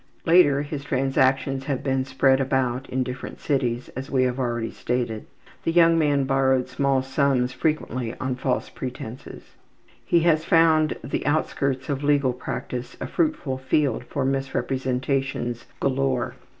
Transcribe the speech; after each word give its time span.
Later 0.25 0.63
his 0.63 0.83
transactions 0.83 1.65
have 1.65 1.83
been 1.83 2.05
spread 2.05 2.41
about 2.41 2.89
in 2.89 3.03
different 3.03 3.39
cities, 3.39 3.89
as 3.95 4.09
we 4.09 4.23
have 4.23 4.39
already 4.39 4.71
stated. 4.71 5.27
The 5.63 5.71
young 5.71 5.95
man 5.95 6.23
borrowed 6.23 6.67
small 6.67 7.03
sums 7.03 7.53
frequently 7.53 8.15
on 8.19 8.33
false 8.33 8.67
pretenses. 8.69 9.57
He 10.03 10.21
has 10.21 10.43
found 10.43 10.97
the 11.03 11.23
outskirts 11.27 11.87
of 11.87 12.03
legal 12.03 12.33
practice 12.33 12.97
a 12.99 13.05
fruitful 13.05 13.59
field 13.59 14.03
for 14.05 14.25
misrepresentations 14.25 15.67
galore. 15.79 16.33